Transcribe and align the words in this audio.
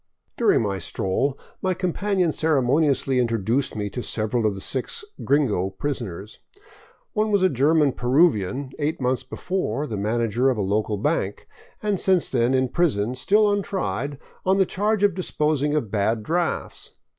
During 0.35 0.63
my 0.63 0.79
stroll 0.79 1.37
my 1.61 1.75
companion 1.75 2.31
ceremoniously 2.31 3.19
introduced 3.19 3.75
me 3.75 3.87
to 3.91 4.01
several 4.01 4.47
of 4.47 4.55
the 4.55 4.59
six 4.59 5.05
*' 5.11 5.23
gringo" 5.23 5.69
prisoners. 5.79 6.39
One 7.13 7.29
was 7.29 7.43
a 7.43 7.49
German 7.49 7.91
Peruvian, 7.91 8.71
eight 8.79 8.99
months 8.99 9.23
before 9.23 9.85
the 9.85 9.97
manager 9.97 10.49
of 10.49 10.57
a 10.57 10.61
local 10.63 10.97
bank, 10.97 11.47
and 11.83 11.99
since 11.99 12.31
then 12.31 12.55
in 12.55 12.69
prison, 12.69 13.13
still 13.13 13.47
untried, 13.51 14.17
on 14.43 14.57
the 14.57 14.65
charge 14.65 15.03
of 15.03 15.13
disposing 15.13 15.75
of 15.75 15.91
bad 15.91 16.23
drafts. 16.23 16.93